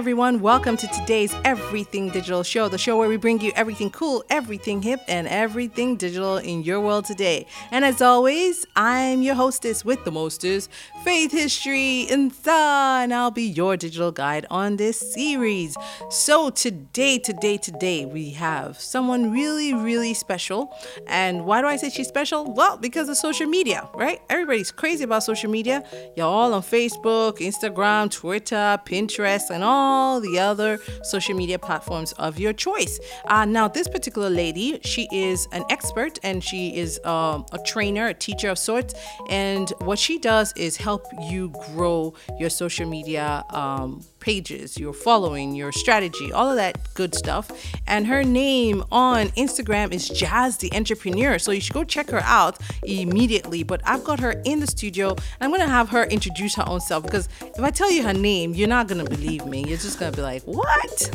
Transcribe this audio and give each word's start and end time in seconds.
everyone. 0.00 0.40
Welcome 0.40 0.78
to 0.78 0.86
today's 0.86 1.34
Everything 1.44 2.08
Digital 2.08 2.42
Show, 2.42 2.70
the 2.70 2.78
show 2.78 2.96
where 2.96 3.06
we 3.06 3.18
bring 3.18 3.38
you 3.42 3.52
everything 3.54 3.90
cool, 3.90 4.24
everything 4.30 4.80
hip, 4.80 5.00
and 5.08 5.28
everything 5.28 5.96
digital 5.96 6.38
in 6.38 6.62
your 6.62 6.80
world 6.80 7.04
today. 7.04 7.46
And 7.70 7.84
as 7.84 8.00
always, 8.00 8.64
I'm 8.74 9.20
your 9.20 9.34
hostess 9.34 9.84
with 9.84 10.02
the 10.06 10.10
mostest, 10.10 10.70
Faith 11.04 11.32
History 11.32 12.06
Insa, 12.08 13.02
and 13.02 13.12
I'll 13.12 13.30
be 13.30 13.42
your 13.42 13.76
digital 13.76 14.10
guide 14.10 14.46
on 14.50 14.78
this 14.78 14.98
series. 15.12 15.76
So 16.08 16.48
today, 16.48 17.18
today, 17.18 17.58
today, 17.58 18.06
we 18.06 18.30
have 18.30 18.80
someone 18.80 19.30
really, 19.30 19.74
really 19.74 20.14
special. 20.14 20.74
And 21.08 21.44
why 21.44 21.60
do 21.60 21.66
I 21.66 21.76
say 21.76 21.90
she's 21.90 22.08
special? 22.08 22.50
Well, 22.54 22.78
because 22.78 23.10
of 23.10 23.18
social 23.18 23.46
media, 23.46 23.86
right? 23.92 24.22
Everybody's 24.30 24.70
crazy 24.70 25.04
about 25.04 25.24
social 25.24 25.50
media. 25.50 25.84
You're 26.16 26.24
all 26.24 26.54
on 26.54 26.62
Facebook, 26.62 27.36
Instagram, 27.40 28.10
Twitter, 28.10 28.80
Pinterest, 28.86 29.50
and 29.50 29.62
all 29.62 29.89
the 30.20 30.38
other 30.38 30.78
social 31.02 31.34
media 31.34 31.58
platforms 31.58 32.12
of 32.12 32.38
your 32.38 32.52
choice. 32.52 32.98
Uh, 33.26 33.44
now, 33.44 33.68
this 33.68 33.88
particular 33.88 34.30
lady, 34.30 34.80
she 34.82 35.08
is 35.12 35.48
an 35.52 35.64
expert 35.70 36.18
and 36.22 36.42
she 36.42 36.76
is 36.76 37.00
um, 37.04 37.46
a 37.52 37.58
trainer, 37.64 38.08
a 38.08 38.14
teacher 38.14 38.48
of 38.48 38.58
sorts. 38.58 38.94
And 39.28 39.70
what 39.80 39.98
she 39.98 40.18
does 40.18 40.52
is 40.56 40.76
help 40.76 41.06
you 41.28 41.52
grow 41.74 42.14
your 42.38 42.50
social 42.50 42.88
media 42.88 43.44
um, 43.50 44.04
pages, 44.20 44.78
your 44.78 44.92
following, 44.92 45.54
your 45.54 45.72
strategy, 45.72 46.32
all 46.32 46.48
of 46.48 46.56
that 46.56 46.78
good 46.94 47.14
stuff. 47.14 47.50
And 47.86 48.06
her 48.06 48.22
name 48.22 48.84
on 48.92 49.28
Instagram 49.30 49.92
is 49.92 50.08
Jazz 50.08 50.58
the 50.58 50.72
Entrepreneur. 50.72 51.38
So 51.38 51.50
you 51.52 51.60
should 51.60 51.74
go 51.74 51.84
check 51.84 52.10
her 52.10 52.20
out 52.24 52.58
immediately. 52.82 53.62
But 53.62 53.80
I've 53.84 54.04
got 54.04 54.20
her 54.20 54.40
in 54.44 54.60
the 54.60 54.66
studio 54.66 55.10
and 55.10 55.20
I'm 55.40 55.50
going 55.50 55.60
to 55.62 55.66
have 55.66 55.88
her 55.88 56.04
introduce 56.04 56.54
her 56.56 56.68
own 56.68 56.80
self 56.80 57.04
because 57.04 57.28
if 57.40 57.60
I 57.60 57.70
tell 57.70 57.90
you 57.90 58.02
her 58.02 58.12
name, 58.12 58.54
you're 58.54 58.68
not 58.68 58.86
going 58.86 59.04
to 59.04 59.10
believe 59.10 59.46
me. 59.46 59.64
You're 59.66 59.78
just 59.78 59.98
going 59.98 60.12
to 60.12 60.16
be 60.16 60.22
like, 60.22 60.42
what? 60.44 61.10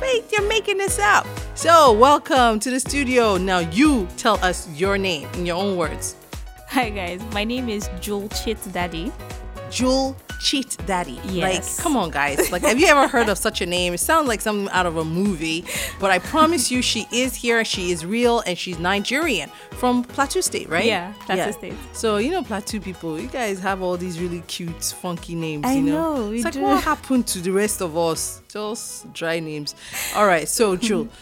Faith, 0.00 0.30
you're 0.32 0.46
making 0.48 0.76
this 0.78 0.98
up. 0.98 1.26
So, 1.54 1.92
welcome 1.92 2.60
to 2.60 2.70
the 2.70 2.78
studio. 2.78 3.38
Now, 3.38 3.60
you 3.60 4.06
tell 4.18 4.34
us 4.44 4.68
your 4.72 4.98
name 4.98 5.26
in 5.34 5.46
your 5.46 5.56
own 5.56 5.78
words. 5.78 6.16
Hi 6.68 6.90
guys, 6.90 7.22
my 7.32 7.44
name 7.44 7.70
is 7.70 7.88
Jewel 8.00 8.28
Chit 8.28 8.58
Daddy. 8.72 9.10
Jewel 9.70 10.14
Cheat 10.40 10.76
Daddy. 10.86 11.18
Yes. 11.24 11.78
Like, 11.78 11.82
come 11.82 11.96
on, 11.96 12.10
guys. 12.10 12.50
Like, 12.56 12.62
have 12.62 12.78
you 12.78 12.86
ever 12.86 13.08
heard 13.08 13.28
of 13.28 13.36
such 13.36 13.60
a 13.60 13.66
name? 13.66 13.92
It 13.92 13.98
sounds 13.98 14.28
like 14.28 14.40
something 14.40 14.72
out 14.72 14.86
of 14.86 14.96
a 14.96 15.04
movie, 15.04 15.64
but 16.00 16.10
I 16.10 16.18
promise 16.18 16.70
you, 16.70 16.80
she 16.80 17.06
is 17.12 17.34
here. 17.34 17.64
She 17.64 17.90
is 17.90 18.06
real, 18.06 18.40
and 18.46 18.56
she's 18.56 18.78
Nigerian 18.78 19.50
from 19.72 20.04
Plateau 20.04 20.40
State, 20.40 20.68
right? 20.68 20.84
Yeah, 20.84 21.12
Plateau 21.26 21.50
State. 21.50 21.74
So 21.92 22.16
you 22.16 22.30
know, 22.30 22.42
Plateau 22.42 22.80
people, 22.80 23.18
you 23.18 23.28
guys 23.28 23.58
have 23.60 23.82
all 23.82 23.96
these 23.96 24.20
really 24.20 24.40
cute, 24.42 24.84
funky 24.84 25.34
names. 25.34 25.64
I 25.66 25.74
you 25.74 25.82
know, 25.82 26.16
know, 26.16 26.32
it's 26.32 26.44
like 26.44 26.54
do. 26.54 26.62
what 26.62 26.82
happened 26.82 27.26
to 27.28 27.40
the 27.40 27.50
rest 27.50 27.82
of 27.82 27.96
us? 27.96 28.42
Just 28.48 29.12
dry 29.12 29.40
names. 29.40 29.74
All 30.14 30.26
right, 30.26 30.48
so 30.48 30.76
Jewel. 30.76 31.08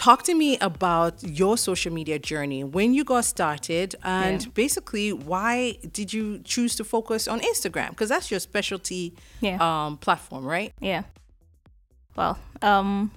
Talk 0.00 0.22
to 0.22 0.34
me 0.34 0.56
about 0.60 1.22
your 1.22 1.58
social 1.58 1.92
media 1.92 2.18
journey, 2.18 2.64
when 2.64 2.94
you 2.94 3.04
got 3.04 3.26
started, 3.26 3.96
and 4.02 4.40
Yeah. 4.42 4.48
basically 4.54 5.12
why 5.12 5.76
did 5.92 6.10
you 6.14 6.38
choose 6.42 6.74
to 6.76 6.84
focus 6.84 7.28
on 7.28 7.40
Instagram? 7.40 7.90
Because 7.90 8.08
that's 8.08 8.30
your 8.30 8.40
specialty 8.40 9.12
Yeah. 9.42 9.58
um, 9.60 9.98
platform, 9.98 10.46
right? 10.46 10.72
Yeah. 10.80 11.02
Well, 12.16 12.38
um, 12.62 13.10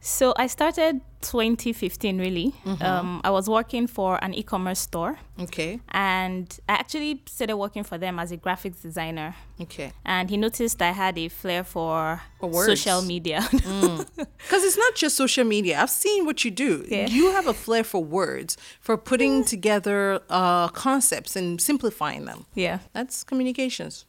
so 0.00 0.32
I 0.36 0.46
started 0.46 1.00
2015 1.20 2.18
really. 2.18 2.54
Um, 2.80 3.20
I 3.24 3.30
was 3.30 3.48
working 3.48 3.86
for 3.88 4.22
an 4.24 4.32
e-commerce 4.34 4.78
store, 4.80 5.18
Okay, 5.40 5.80
and 5.90 6.46
I 6.68 6.74
actually 6.74 7.22
started 7.26 7.56
working 7.56 7.82
for 7.84 7.98
them 7.98 8.18
as 8.20 8.30
a 8.30 8.36
graphics 8.36 8.80
designer. 8.82 9.34
okay. 9.60 9.92
And 10.04 10.30
he 10.30 10.36
noticed 10.36 10.80
I 10.80 10.92
had 10.92 11.18
a 11.18 11.28
flair 11.28 11.64
for, 11.64 12.20
words. 12.40 12.80
social 12.80 13.02
media. 13.02 13.40
Because 13.52 14.64
it's 14.64 14.78
not 14.78 14.94
just 14.94 15.16
social 15.16 15.44
media. 15.44 15.80
I've 15.82 15.90
seen 15.90 16.24
what 16.24 16.44
you 16.44 16.50
do. 16.50 16.84
Yeah. 16.88 17.08
You 17.08 17.32
have 17.32 17.46
a 17.48 17.54
flair 17.54 17.82
for 17.84 18.02
words, 18.02 18.56
for 18.80 18.96
putting 18.96 19.44
together 19.44 20.20
uh, 20.30 20.68
concepts 20.68 21.34
and 21.36 21.60
simplifying 21.60 22.24
them. 22.24 22.46
yeah. 22.54 22.78
That's 22.92 23.24
communications. 23.24 24.04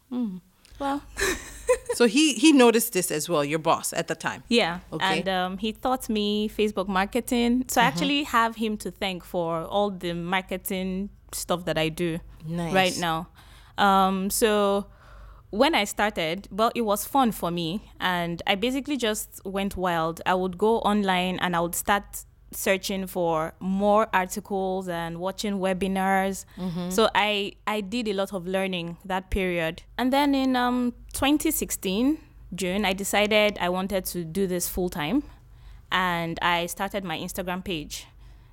Well, 0.79 1.01
So 1.93 2.07
he 2.07 2.33
he 2.33 2.51
noticed 2.51 2.93
this 2.93 3.11
as 3.11 3.29
well. 3.29 3.43
Your 3.43 3.59
boss 3.59 3.93
at 3.93 4.07
the 4.07 4.15
time. 4.15 4.43
Yeah. 4.47 4.79
Okay. 4.91 5.19
And 5.19 5.29
um, 5.29 5.57
he 5.57 5.73
taught 5.73 6.09
me 6.09 6.49
Facebook 6.49 6.87
marketing. 6.87 7.65
So 7.67 7.81
I 7.81 7.85
actually 7.85 8.23
have 8.23 8.55
him 8.55 8.77
to 8.77 8.91
thank 8.91 9.23
for 9.23 9.63
all 9.63 9.91
the 9.91 10.13
marketing 10.13 11.09
stuff 11.33 11.65
that 11.65 11.77
I 11.77 11.89
do 11.89 12.19
Nice. 12.47 12.73
right 12.73 12.97
now. 12.97 13.27
Um, 13.77 14.29
so 14.29 14.87
when 15.51 15.75
I 15.75 15.83
started, 15.83 16.47
well, 16.51 16.71
it 16.75 16.81
was 16.81 17.05
fun 17.05 17.31
for 17.31 17.51
me. 17.51 17.91
And 17.99 18.41
I 18.47 18.55
basically 18.55 18.97
just 18.97 19.41
went 19.45 19.75
wild. 19.77 20.21
I 20.25 20.33
would 20.33 20.57
go 20.57 20.79
online 20.79 21.37
and 21.39 21.55
I 21.55 21.59
would 21.59 21.75
start 21.75 22.25
searching 22.51 23.07
for 23.07 23.53
more 23.59 24.07
articles 24.13 24.87
and 24.87 25.19
watching 25.19 25.59
webinars. 25.59 26.45
So 26.91 27.09
I, 27.13 27.53
I 27.67 27.81
did 27.81 28.07
a 28.07 28.13
lot 28.13 28.33
of 28.33 28.47
learning 28.47 28.97
that 29.05 29.29
period. 29.29 29.83
And 29.97 30.11
then 30.11 30.33
in 30.33 30.55
um, 30.55 30.93
2016, 31.13 32.17
June, 32.55 32.85
I 32.85 32.93
decided 32.93 33.57
I 33.61 33.69
wanted 33.69 34.05
to 34.05 34.23
do 34.23 34.47
this 34.47 34.67
full 34.67 34.89
time. 34.89 35.23
And 35.91 36.37
I 36.41 36.67
started 36.67 37.03
my 37.03 37.17
Instagram 37.17 37.63
page. 37.63 38.05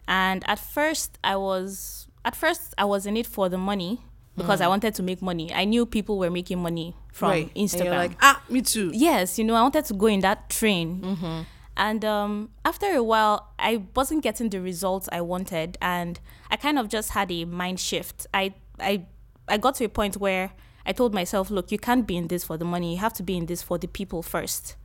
And 0.08 0.48
at 0.48 0.58
first, 0.58 1.18
I 1.24 1.36
was 1.36 2.06
at 2.24 2.34
first 2.36 2.74
I 2.78 2.84
was 2.84 3.06
in 3.06 3.16
it 3.16 3.26
for 3.26 3.48
the 3.48 3.58
money 3.58 4.00
because 4.36 4.60
I 4.60 4.68
wanted 4.68 4.94
to 4.94 5.02
make 5.02 5.22
money. 5.22 5.52
I 5.52 5.64
knew 5.64 5.86
people 5.86 6.18
were 6.18 6.30
making 6.30 6.58
money 6.58 6.94
from 7.12 7.30
right. 7.30 7.50
And 7.56 7.68
Instagram. 7.68 7.84
you're 7.84 7.94
like, 7.94 8.12
ah, 8.20 8.42
me 8.48 8.62
too. 8.62 8.90
yes, 8.92 9.38
you 9.38 9.44
know, 9.44 9.54
I 9.54 9.62
wanted 9.62 9.86
to 9.86 9.94
go 9.94 10.06
in 10.06 10.20
that 10.20 10.50
train. 10.50 11.46
And 11.76 12.04
um, 12.04 12.50
after 12.64 12.86
a 12.94 13.02
while, 13.02 13.52
I 13.58 13.82
wasn't 13.94 14.22
getting 14.22 14.50
the 14.50 14.60
results 14.60 15.08
I 15.12 15.20
wanted, 15.20 15.76
and 15.82 16.18
I 16.50 16.56
kind 16.56 16.78
of 16.78 16.88
just 16.88 17.10
had 17.10 17.30
a 17.30 17.44
mind 17.44 17.80
shift. 17.80 18.26
I 18.32 18.54
I 18.80 19.06
I 19.48 19.58
got 19.58 19.74
to 19.76 19.84
a 19.84 19.88
point 19.88 20.16
where 20.16 20.52
I 20.86 20.92
told 20.92 21.12
myself, 21.12 21.50
look, 21.50 21.70
you 21.70 21.78
can't 21.78 22.06
be 22.06 22.16
in 22.16 22.28
this 22.28 22.44
for 22.44 22.56
the 22.56 22.64
money. 22.64 22.92
You 22.92 22.98
have 23.00 23.12
to 23.14 23.22
be 23.22 23.36
in 23.36 23.46
this 23.46 23.62
for 23.62 23.76
the 23.78 23.88
people 23.88 24.22
first. 24.22 24.76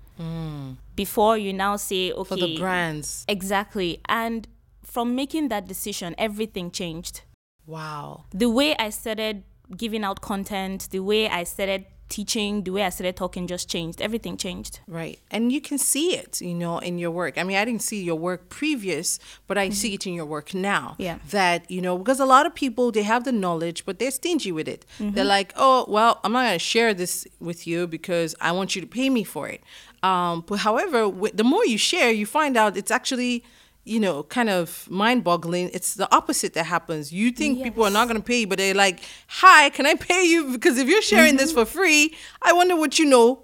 Before 0.95 1.35
you 1.37 1.51
now 1.51 1.77
say, 1.77 2.11
okay, 2.11 2.27
For 2.27 2.35
the 2.35 2.57
brands. 2.57 3.25
Exactly. 3.27 4.01
And 4.07 4.47
from 4.83 5.15
making 5.15 5.47
that 5.47 5.67
decision, 5.67 6.13
everything 6.17 6.69
changed. 6.69 7.21
Wow. 7.65 8.25
The 8.31 8.49
way 8.49 8.75
I 8.77 8.91
started 8.91 9.43
giving 9.75 10.03
out 10.03 10.21
content, 10.21 10.89
the 10.91 10.99
way 10.99 11.27
I 11.27 11.43
started 11.43 11.85
teaching, 12.11 12.63
the 12.63 12.71
way 12.71 12.83
I 12.83 12.89
started 12.89 13.15
talking 13.15 13.47
just 13.47 13.67
changed. 13.67 14.01
Everything 14.01 14.37
changed. 14.37 14.81
Right. 14.87 15.17
And 15.31 15.51
you 15.51 15.61
can 15.61 15.79
see 15.79 16.15
it, 16.15 16.41
you 16.41 16.53
know, 16.53 16.77
in 16.77 16.99
your 16.99 17.09
work. 17.09 17.39
I 17.39 17.43
mean, 17.43 17.57
I 17.57 17.65
didn't 17.65 17.81
see 17.81 18.03
your 18.03 18.19
work 18.29 18.49
previous, 18.49 19.17
but 19.47 19.57
I 19.57 19.69
see 19.69 19.95
it 19.95 20.05
in 20.05 20.13
your 20.13 20.25
work 20.25 20.53
now. 20.53 20.95
Yeah. 20.99 21.17
That, 21.31 21.59
you 21.71 21.81
know, 21.81 21.97
because 21.97 22.19
a 22.19 22.25
lot 22.25 22.45
of 22.45 22.53
people, 22.53 22.91
they 22.91 23.03
have 23.03 23.23
the 23.23 23.31
knowledge, 23.31 23.85
but 23.87 23.97
they're 23.97 24.11
stingy 24.11 24.51
with 24.51 24.67
it. 24.67 24.85
They're 24.99 25.23
like, 25.23 25.53
oh, 25.55 25.85
well, 25.87 26.19
I'm 26.23 26.33
not 26.33 26.43
going 26.43 26.53
to 26.53 26.59
share 26.59 26.93
this 26.93 27.25
with 27.39 27.65
you 27.65 27.87
because 27.87 28.35
I 28.39 28.51
want 28.51 28.75
you 28.75 28.81
to 28.81 28.87
pay 28.87 29.09
me 29.09 29.23
for 29.23 29.47
it. 29.47 29.63
Um, 30.03 30.43
but 30.45 30.57
however, 30.59 31.09
the 31.33 31.43
more 31.43 31.65
you 31.65 31.77
share, 31.77 32.11
you 32.11 32.25
find 32.25 32.57
out 32.57 32.75
it's 32.75 32.91
actually, 32.91 33.43
you 33.83 33.99
know, 33.99 34.23
kind 34.23 34.49
of 34.49 34.89
mind 34.89 35.23
boggling. 35.23 35.69
It's 35.73 35.95
the 35.95 36.13
opposite 36.13 36.53
that 36.53 36.65
happens. 36.65 37.11
You 37.11 37.31
think 37.31 37.63
people 37.63 37.83
are 37.83 37.89
not 37.89 38.07
going 38.07 38.21
to 38.21 38.25
pay 38.25 38.41
you, 38.41 38.47
but 38.47 38.57
they're 38.59 38.73
like, 38.73 38.99
hi, 39.27 39.69
can 39.71 39.85
I 39.85 39.95
pay 39.95 40.23
you? 40.25 40.51
Because 40.51 40.77
if 40.77 40.87
you're 40.87 41.01
sharing 41.01 41.37
this 41.37 41.51
mm-hmm. 41.51 41.61
for 41.61 41.65
free, 41.65 42.15
I 42.41 42.53
wonder 42.53 42.75
what 42.75 42.99
you 42.99 43.05
know 43.05 43.41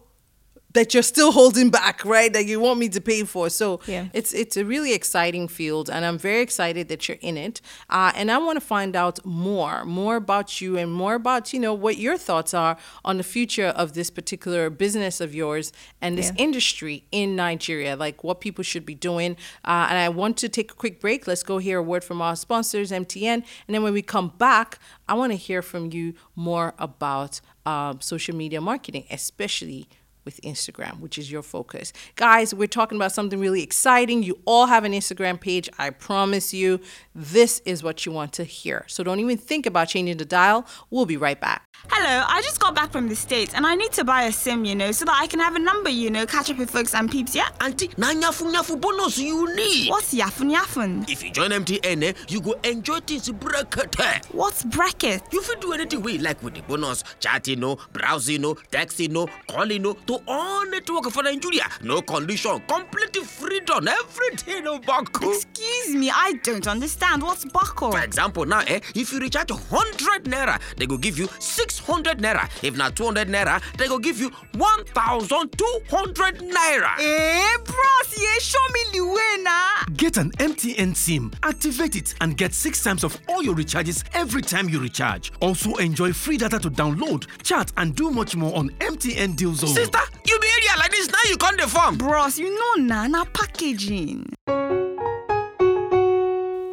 that 0.78 0.94
you're 0.94 1.10
still 1.16 1.32
holding 1.40 1.70
back, 1.82 1.98
right? 2.06 2.32
That 2.32 2.46
you 2.46 2.58
want 2.60 2.78
me 2.84 2.88
to 2.98 3.02
pay 3.12 3.22
for. 3.34 3.50
So 3.62 3.68
Yeah. 3.88 4.06
it's 4.20 4.32
it's 4.44 4.56
a 4.58 4.64
really 4.74 4.94
exciting 5.00 5.48
field, 5.58 5.86
and 5.94 6.02
I'm 6.08 6.20
very 6.30 6.42
excited 6.48 6.84
that 6.92 7.02
you're 7.08 7.22
in 7.30 7.36
it. 7.48 7.56
Uh, 7.98 8.12
and 8.20 8.28
I 8.36 8.38
want 8.46 8.58
to 8.62 8.66
find 8.76 8.94
out 9.04 9.16
more, 9.26 9.78
more 9.86 10.16
about 10.26 10.62
you, 10.62 10.78
and 10.82 10.90
more 11.04 11.16
about 11.24 11.44
you 11.54 11.60
know 11.66 11.74
what 11.86 11.96
your 12.06 12.18
thoughts 12.28 12.54
are 12.54 12.76
on 13.10 13.18
the 13.22 13.24
future 13.36 13.70
of 13.82 13.88
this 13.98 14.10
particular 14.20 14.64
business 14.84 15.16
of 15.26 15.30
yours 15.42 15.66
and 16.04 16.12
this 16.20 16.28
Yeah. 16.32 16.46
industry 16.46 16.96
in 17.12 17.28
Nigeria, 17.36 17.94
like 18.06 18.18
what 18.28 18.38
people 18.46 18.64
should 18.72 18.86
be 18.86 18.98
doing. 19.10 19.32
Uh, 19.72 19.88
and 19.90 19.98
I 20.08 20.10
want 20.22 20.36
to 20.44 20.48
take 20.58 20.70
a 20.72 20.76
quick 20.84 20.96
break. 21.04 21.20
Let's 21.28 21.44
go 21.52 21.56
hear 21.68 21.78
a 21.80 21.84
word 21.92 22.04
from 22.10 22.22
our 22.22 22.36
sponsors, 22.36 22.92
MTN, 22.92 23.40
and 23.66 23.70
then 23.74 23.82
when 23.86 23.94
we 24.00 24.04
come 24.16 24.30
back, 24.48 24.70
I 25.12 25.14
want 25.20 25.32
to 25.36 25.40
hear 25.48 25.62
from 25.72 25.84
you 25.96 26.06
more 26.36 26.68
about 26.78 27.42
um, 27.66 28.00
social 28.02 28.36
media 28.44 28.62
marketing, 28.62 29.06
especially 29.20 29.82
with 30.28 30.42
Instagram, 30.42 31.00
which 31.00 31.18
is 31.18 31.32
your 31.32 31.42
focus. 31.42 31.94
Guys, 32.18 32.54
we're 32.54 32.68
talking 32.68 32.98
about 32.98 33.14
something 33.14 33.40
really 33.40 33.64
exciting. 33.64 34.24
You 34.24 34.38
all 34.44 34.66
have 34.66 34.84
an 34.84 34.92
Instagram 34.92 35.40
page. 35.40 35.70
I 35.80 35.90
promise 35.90 36.54
you, 36.54 36.82
this 37.16 37.62
is 37.64 37.82
what 37.82 38.06
you 38.06 38.12
want 38.12 38.34
to 38.34 38.44
hear. 38.44 38.84
So 38.88 39.06
don't 39.06 39.22
even 39.22 39.38
think 39.38 39.66
about 39.66 39.88
changing 39.88 40.18
the 40.18 40.26
dial. 40.26 40.66
We'll 40.90 41.06
be 41.06 41.16
right 41.16 41.40
back. 41.40 41.67
Hello, 41.86 42.26
I 42.28 42.42
just 42.42 42.60
got 42.60 42.76
back 42.76 42.92
from 42.92 43.08
the 43.08 43.16
States 43.16 43.54
and 43.54 43.66
I 43.66 43.74
need 43.76 43.92
to 43.94 44.04
buy 44.04 44.24
a 44.24 44.32
SIM, 44.32 44.66
you 44.66 44.76
know, 44.76 44.92
so 44.92 45.06
that 45.06 45.18
I 45.20 45.28
can 45.28 45.40
have 45.40 45.56
a 45.56 45.60
number, 45.60 45.90
you 45.90 46.10
know, 46.10 46.26
catch 46.26 46.50
up 46.50 46.58
with 46.58 46.70
folks 46.70 46.94
and 46.94 47.10
peeps, 47.10 47.34
yeah? 47.34 47.48
Auntie, 47.62 47.90
na 47.98 48.12
nyafu 48.14 48.52
nyafu 48.52 48.80
bonus 48.82 49.18
you 49.18 49.56
need. 49.56 49.90
What's 49.90 50.14
yaffun 50.14 50.54
yaffun? 50.54 51.10
If 51.10 51.24
you 51.24 51.32
join 51.32 51.52
MTN, 51.52 52.04
eh, 52.04 52.14
you 52.28 52.42
go 52.42 52.54
enjoy 52.64 53.00
things 53.00 53.30
bracket. 53.30 54.26
What's 54.32 54.64
bracket? 54.64 55.22
You 55.32 55.42
fit 55.42 55.62
do 55.62 55.72
anything 55.74 56.02
we 56.02 56.18
like 56.18 56.44
with 56.44 56.56
the 56.56 56.62
bonus. 56.64 57.04
Chatting, 57.20 57.62
no, 57.62 57.78
browsing, 57.94 58.42
no, 58.42 58.56
texting, 58.72 59.12
no, 59.12 59.28
calling, 59.48 59.82
no, 59.84 59.94
to 59.94 60.20
all 60.28 60.66
network 60.70 61.10
for 61.12 61.24
Nigeria. 61.24 61.68
No 61.84 62.02
condition, 62.02 62.62
completely 62.68 63.24
freedom, 63.24 63.88
everything 63.88 64.64
no 64.66 64.80
buckle. 64.80 65.32
Excuse 65.32 65.96
me, 65.96 66.12
I 66.14 66.34
don't 66.44 66.68
understand. 66.68 67.24
What's 67.24 67.46
buckle? 67.46 67.92
For 67.92 68.02
example, 68.02 68.46
now, 68.46 68.60
eh, 68.68 68.82
if 68.94 69.14
you 69.14 69.20
recharge 69.20 69.52
100 69.52 70.26
naira, 70.26 70.60
they 70.76 70.86
go 70.86 70.98
give 70.98 71.18
you 71.18 71.30
600 71.72 72.20
naira. 72.20 72.50
If 72.64 72.78
not 72.78 72.96
200 72.96 73.28
naira, 73.28 73.62
they 73.78 73.88
go 73.88 74.00
give 74.00 74.20
you 74.20 74.32
1,200 74.56 76.40
naira. 76.40 76.98
Eh, 77.00 77.58
bros, 77.64 78.22
yeah, 78.22 78.40
show 78.40 78.66
me 78.74 78.80
the 78.94 79.02
way 79.06 79.44
now. 79.44 79.84
Get 79.96 80.18
an 80.18 80.32
MTN 80.40 80.96
SIM, 80.96 81.32
activate 81.44 81.96
it, 81.96 82.16
and 82.22 82.38
get 82.38 82.54
six 82.54 82.84
times 82.84 83.04
of 83.04 83.18
all 83.30 83.44
your 83.44 83.56
recharges 83.56 84.04
every 84.14 84.42
time 84.42 84.70
you 84.70 84.80
recharge. 84.80 85.32
Also, 85.42 85.76
enjoy 85.76 86.14
free 86.14 86.38
data 86.38 86.60
to 86.60 86.70
download, 86.70 87.26
chat, 87.44 87.72
and 87.78 87.96
do 87.96 88.12
much 88.12 88.36
more 88.36 88.56
on 88.56 88.70
MTN 88.80 89.36
Deal 89.36 89.54
Zone. 89.54 89.70
Sister, 89.70 90.00
you 90.26 90.40
be 90.40 90.48
area 90.48 90.80
like 90.80 90.92
this 90.92 91.10
now 91.10 91.20
you 91.30 91.38
can't 91.38 91.60
farm. 91.62 91.98
Bros, 91.98 92.40
you 92.40 92.50
know 92.50 92.84
na 92.84 93.08
na 93.08 93.26
packaging. 93.26 94.26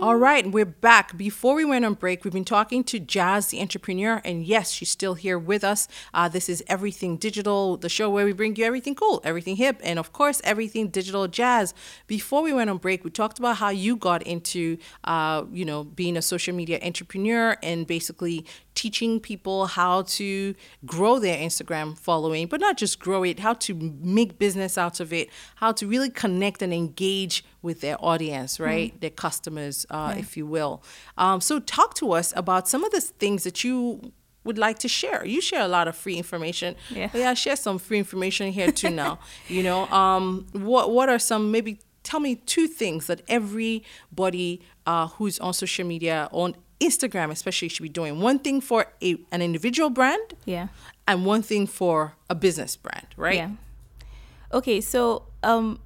All 0.05 0.17
right, 0.17 0.47
we're 0.47 0.67
back. 0.67 1.17
Before 1.17 1.55
we 1.55 1.65
went 1.65 1.83
on 1.87 1.95
break, 1.95 2.25
we've 2.25 2.35
been 2.35 2.45
talking 2.45 2.85
to 2.85 3.01
Jazz, 3.01 3.47
the 3.47 3.59
entrepreneur, 3.63 4.21
and 4.23 4.45
yes, 4.45 4.71
she's 4.71 4.91
still 4.91 5.15
here 5.15 5.39
with 5.39 5.65
us. 5.65 5.89
Uh, 6.13 6.29
this 6.29 6.51
is 6.51 6.63
Everything 6.67 7.17
Digital, 7.17 7.79
the 7.79 7.89
show 7.89 8.11
where 8.11 8.27
we 8.27 8.33
bring 8.35 8.55
you 8.55 8.67
everything 8.67 8.95
cool, 8.95 9.23
everything 9.25 9.57
hip, 9.57 9.81
and 9.83 9.99
of 9.99 10.13
course, 10.13 10.43
everything 10.45 10.89
digital 10.89 11.27
jazz. 11.27 11.73
Before 12.07 12.43
we 12.43 12.53
went 12.53 12.69
on 12.69 12.77
break, 12.77 13.03
we 13.03 13.09
talked 13.09 13.39
about 13.39 13.57
how 13.57 13.71
you 13.71 13.97
got 13.97 14.23
into, 14.25 14.77
uh, 15.05 15.45
you 15.51 15.65
know, 15.65 15.85
being 15.85 16.19
a 16.19 16.23
social 16.23 16.55
media 16.55 16.79
entrepreneur 16.83 17.57
and 17.63 17.87
basically 17.87 18.45
teaching 18.75 19.21
people 19.21 19.67
how 19.67 20.03
to 20.03 20.55
grow 20.85 21.19
their 21.19 21.37
Instagram 21.39 21.97
following, 21.97 22.47
but 22.47 22.61
not 22.61 22.77
just 22.77 22.99
grow 22.99 23.23
it, 23.23 23.41
how 23.41 23.55
to 23.55 23.75
make 23.75 24.39
business 24.39 24.77
out 24.77 25.01
of 25.01 25.13
it, 25.13 25.31
how 25.57 25.73
to 25.73 25.87
really 25.87 26.11
connect 26.11 26.63
and 26.63 26.73
engage 26.73 27.45
with 27.63 27.81
their 27.81 27.97
audience, 28.05 28.59
right? 28.61 29.01
Their 29.01 29.11
customers, 29.11 29.87
uh, 29.91 30.15
if 30.19 30.37
you 30.37 30.47
will. 30.47 30.83
Um, 31.17 31.41
so, 31.41 31.61
talk 31.61 31.95
to 31.95 32.13
us 32.13 32.33
about 32.37 32.69
some 32.69 32.85
of 32.85 32.91
the 32.93 33.01
things 33.01 33.45
that 33.45 33.65
you 33.65 34.13
would 34.45 34.59
like 34.59 34.79
to 34.81 34.89
share. 34.89 35.25
You 35.25 35.41
share 35.41 35.63
a 35.63 35.69
lot 35.69 35.89
of 35.89 35.97
free 35.97 36.17
information. 36.17 36.77
Yeah. 36.91 37.09
But 37.11 37.19
yeah, 37.19 37.35
share 37.35 37.57
some 37.57 37.79
free 37.79 37.99
information 37.99 38.53
here 38.53 38.71
too 38.71 38.91
now. 38.91 39.19
you 39.49 39.63
know, 39.63 39.87
um, 39.87 40.47
what 40.53 40.91
what 40.91 41.09
are 41.09 41.19
some 41.19 41.51
maybe 41.51 41.81
tell 42.03 42.21
me 42.21 42.37
two 42.37 42.69
things 42.69 43.07
that 43.07 43.23
everybody 43.29 44.61
uh, 44.87 45.09
who's 45.09 45.39
on 45.41 45.55
social 45.55 45.87
media 45.87 46.29
on 46.31 46.55
Instagram 46.81 47.31
especially 47.31 47.69
should 47.69 47.83
be 47.83 47.89
doing. 47.89 48.21
One 48.21 48.39
thing 48.39 48.61
for 48.61 48.87
a, 49.03 49.17
an 49.33 49.43
individual 49.43 49.91
brand 49.91 50.35
Yeah. 50.45 50.69
and 51.09 51.25
one 51.25 51.43
thing 51.43 51.67
for 51.67 52.15
a 52.29 52.35
business 52.35 52.77
brand, 52.77 53.07
right? 53.17 53.37
Yeah. 53.37 53.51
Okay, 54.53 54.81
so 54.81 55.25
um, 55.43 55.81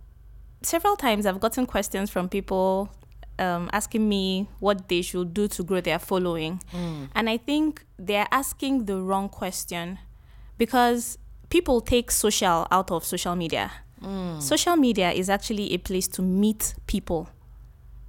several 0.63 0.97
times 0.97 1.25
I've 1.27 1.41
gotten 1.41 1.67
questions 1.67 2.11
from 2.11 2.29
people 2.29 2.91
um, 3.39 3.71
asking 3.73 4.09
me 4.09 4.49
what 4.61 4.89
they 4.89 5.01
should 5.03 5.33
do 5.33 5.47
to 5.49 5.63
grow 5.63 5.81
their 5.81 5.99
following. 5.99 6.61
And 7.15 7.31
I 7.31 7.37
think 7.37 7.85
they're 7.99 8.27
asking 8.33 8.87
the 8.87 8.97
wrong 9.01 9.29
question 9.29 9.99
because 10.59 11.19
people 11.49 11.81
take 11.81 12.11
social 12.11 12.67
out 12.71 12.91
of 12.91 13.05
social 13.05 13.37
media. 13.37 13.71
Social 14.41 14.77
media 14.77 15.11
is 15.13 15.29
actually 15.31 15.73
a 15.73 15.79
place 15.79 16.07
to 16.09 16.23
meet 16.23 16.75
people. 16.87 17.29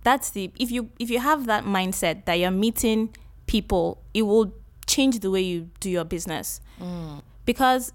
That's 0.03 0.29
the 0.29 0.51
if 0.59 0.71
you 0.71 0.89
if 0.99 1.09
you 1.09 1.19
have 1.19 1.45
that 1.47 1.65
mindset 1.65 2.25
that 2.25 2.35
you're 2.35 2.51
meeting 2.51 3.09
people, 3.47 4.01
it 4.13 4.23
will 4.23 4.53
change 4.87 5.19
the 5.19 5.29
way 5.31 5.41
you 5.41 5.69
do 5.79 5.89
your 5.89 6.05
business. 6.05 6.61
Because 7.45 7.93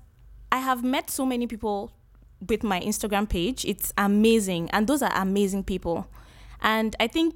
I 0.53 0.59
have 0.59 0.85
met 0.85 1.11
so 1.11 1.25
many 1.27 1.47
people 1.47 1.93
with 2.49 2.63
my 2.63 2.81
Instagram 2.81 3.29
page. 3.29 3.65
It's 3.65 3.93
amazing. 3.97 4.71
And 4.71 4.87
those 4.87 5.03
are 5.03 5.13
amazing 5.15 5.65
people. 5.65 6.07
And 6.61 6.95
I 7.01 7.07
think 7.09 7.35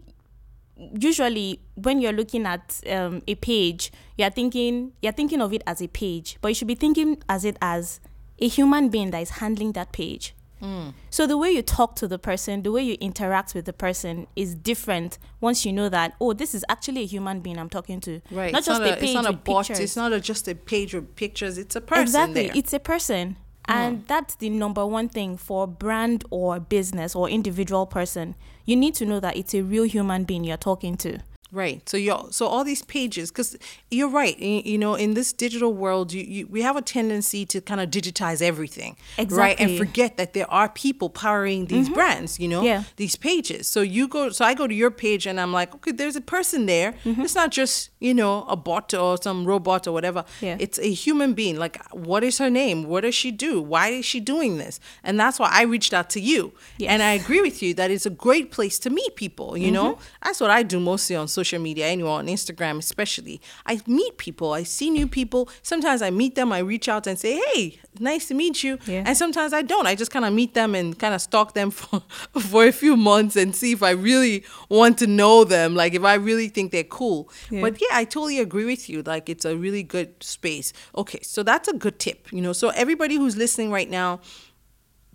usually 0.77 1.61
when 1.75 2.01
you're 2.01 2.13
looking 2.13 2.47
at 2.47 2.81
um, 2.91 3.23
a 3.27 3.35
page, 3.35 3.93
you're 4.17 4.31
thinking 4.31 4.93
you're 5.03 5.13
thinking 5.13 5.41
of 5.41 5.53
it 5.53 5.63
as 5.67 5.83
a 5.83 5.89
page, 5.89 6.39
but 6.41 6.49
you 6.49 6.55
should 6.55 6.69
be 6.69 6.75
thinking 6.75 7.23
as 7.29 7.45
it 7.45 7.57
as 7.61 8.01
a 8.39 8.49
human 8.49 8.89
being 8.89 9.11
that 9.11 9.23
is 9.23 9.31
handling 9.31 9.73
that 9.73 9.93
page. 9.93 10.35
Mm. 10.63 10.95
So 11.11 11.27
the 11.27 11.37
way 11.37 11.51
you 11.51 11.63
talk 11.63 11.97
to 11.97 12.09
the 12.09 12.19
person, 12.19 12.63
the 12.63 12.73
way 12.73 12.83
you 12.83 12.97
interact 13.01 13.55
with 13.55 13.65
the 13.65 13.73
person 13.73 14.27
is 14.37 14.55
different 14.55 15.19
once 15.41 15.65
you 15.65 15.73
know 15.73 15.89
that 15.89 16.15
oh, 16.21 16.33
this 16.33 16.55
is 16.55 16.65
actually 16.69 17.03
a 17.03 17.07
human 17.07 17.41
being 17.41 17.59
I'm 17.59 17.69
talking 17.69 18.01
to, 18.01 18.21
Right. 18.31 18.53
Not 18.53 18.59
it's 18.59 18.67
just 18.67 18.81
not 18.81 18.91
a, 18.91 18.97
page 18.97 19.05
It's 19.05 19.15
not 19.15 19.27
a 19.27 19.31
with 19.33 19.45
bot. 19.45 19.67
pictures. 19.67 19.81
It's 19.85 19.97
not 19.97 20.13
a, 20.13 20.21
just 20.21 20.49
a 20.49 20.55
page 20.55 20.95
with 20.95 21.17
pictures. 21.17 21.59
It's 21.59 21.77
a 21.77 21.81
person 21.81 22.03
exactly 22.03 22.47
there. 22.49 22.57
it's 22.57 22.73
a 22.73 22.79
person 22.79 23.37
hmm. 23.67 23.73
and 23.73 24.07
that's 24.07 24.35
the 24.37 24.51
number 24.51 24.87
one 24.87 25.09
thing 25.09 25.37
for 25.37 25.67
brand 25.67 26.25
or 26.31 26.61
business 26.61 27.15
or 27.15 27.29
individual 27.29 27.87
person 27.87 28.35
you 28.65 28.77
need 28.77 28.95
to 28.95 29.07
know 29.07 29.21
that 29.21 29.37
it's 29.37 29.55
a 29.55 29.63
real 29.63 29.85
human 29.85 30.25
being 30.25 30.45
you're 30.45 30.57
talking 30.57 30.97
to 30.97 31.19
Right. 31.51 31.89
So 31.89 31.97
you 31.97 32.15
so 32.31 32.47
all 32.47 32.63
these 32.63 32.83
pages 32.83 33.31
because 33.31 33.57
you're 33.91 34.11
right. 34.11 34.37
y- 34.39 34.63
You 34.65 34.77
know, 34.77 34.95
in 34.97 35.15
this 35.15 35.33
digital 35.33 35.73
world, 35.73 36.13
you, 36.13 36.23
you 36.23 36.47
we 36.47 36.61
have 36.63 36.77
a 36.77 36.83
tendency 36.83 37.47
to 37.47 37.61
kind 37.63 37.81
of 37.81 37.89
digitize 37.91 38.43
everything, 38.43 38.97
right? 39.31 39.59
And 39.59 39.79
forget 39.79 40.17
that 40.19 40.35
there 40.35 40.51
are 40.51 40.69
people 40.69 41.09
powering 41.09 41.67
these 41.67 41.89
brands. 41.89 42.39
You 42.39 42.49
know, 42.49 42.63
Yeah. 42.63 42.83
these 42.97 43.17
pages. 43.17 43.67
So 43.67 43.81
you 43.81 44.09
go. 44.09 44.29
So 44.31 44.45
I 44.45 44.53
go 44.55 44.67
to 44.67 44.75
your 44.75 44.91
page 44.91 45.27
and 45.27 45.41
I'm 45.41 45.53
like, 45.53 45.75
okay, 45.77 45.93
there's 45.93 46.17
a 46.17 46.21
person 46.21 46.67
there. 46.67 46.93
Mm-hmm. 47.05 47.23
It's 47.23 47.35
not 47.35 47.51
just 47.51 47.91
you 47.99 48.13
know 48.13 48.45
a 48.49 48.55
bot 48.57 48.93
or 48.93 49.17
some 49.23 49.47
robot 49.47 49.87
or 49.89 49.93
whatever. 49.93 50.25
Yeah. 50.43 50.57
It's 50.61 50.79
a 50.79 50.93
human 50.93 51.33
being. 51.33 51.57
Like, 51.59 51.77
what 51.93 52.23
is 52.25 52.37
her 52.39 52.51
name? 52.51 52.85
What 52.85 53.01
does 53.05 53.15
she 53.15 53.31
do? 53.31 53.63
Why 53.63 53.89
is 53.89 54.05
she 54.05 54.21
doing 54.21 54.59
this? 54.59 54.81
And 55.03 55.19
that's 55.19 55.39
why 55.39 55.49
I 55.51 55.63
reached 55.63 55.95
out 55.95 56.11
to 56.11 56.21
you. 56.21 56.53
And 56.87 57.03
I 57.03 57.13
agree 57.15 57.41
with 57.41 57.63
you 57.63 57.73
that 57.75 57.91
it's 57.91 58.05
a 58.07 58.11
great 58.27 58.51
place 58.51 58.79
to 58.81 58.91
meet 58.91 59.17
people. 59.17 59.57
You 59.57 59.71
know, 59.71 59.89
Mm-hmm. 59.95 60.25
that's 60.25 60.41
what 60.41 60.51
I 60.51 60.63
do 60.63 60.79
mostly 60.81 61.17
on 61.17 61.27
social 61.29 61.38
media, 61.59 61.87
anyway, 61.87 62.11
on 62.11 62.27
Instagram 62.27 62.79
especially. 62.79 63.41
I 63.67 63.81
meet 63.87 64.19
people. 64.19 64.53
I 64.53 64.63
see 64.63 64.91
new 64.91 65.07
people. 65.07 65.49
Sometimes 65.63 66.03
I 66.03 66.11
meet 66.11 66.35
them. 66.35 66.53
I 66.53 66.59
reach 66.59 66.89
out 66.89 67.07
and 67.07 67.19
say, 67.19 67.41
"Hey, 67.53 67.79
nice 67.99 68.29
to 68.29 68.35
meet 68.35 68.63
you." 68.63 68.79
Yeah. 68.87 69.05
And 69.07 69.17
sometimes 69.17 69.53
I 69.53 69.63
don't. 69.63 69.87
I 69.87 69.95
just 69.95 70.11
kind 70.11 70.25
of 70.25 70.33
meet 70.33 70.55
them 70.55 70.75
and 70.75 70.99
kind 70.99 71.15
of 71.15 71.21
stalk 71.21 71.55
them 71.55 71.71
for 71.79 72.03
for 72.41 72.67
a 72.67 72.73
few 72.73 72.97
months 72.97 73.37
and 73.37 73.55
see 73.55 73.73
if 73.73 73.83
I 73.83 73.91
really 73.91 74.45
want 74.69 74.99
to 74.99 75.07
know 75.07 75.45
them. 75.45 75.75
Like 75.75 75.95
if 75.95 76.05
I 76.05 76.15
really 76.15 76.49
think 76.49 76.73
they're 76.73 76.85
cool. 76.85 77.31
Yeah. 77.51 77.61
But 77.63 77.81
yeah, 77.81 77.89
I 77.93 78.05
totally 78.05 78.39
agree 78.41 78.65
with 78.65 78.89
you. 78.89 79.03
Like 79.03 79.29
it's 79.29 79.45
a 79.45 79.57
really 79.57 79.83
good 79.83 80.23
space. 80.23 80.73
Okay, 80.97 81.21
so 81.23 81.43
that's 81.43 81.69
a 81.69 81.75
good 81.75 81.99
tip. 81.99 82.33
You 82.33 82.41
know, 82.41 82.53
so 82.53 82.71
everybody 82.71 83.17
who's 83.17 83.37
listening 83.37 83.71
right 83.71 83.91
now, 83.91 84.21